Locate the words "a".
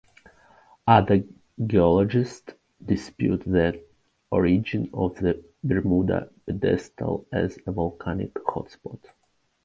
7.67-7.71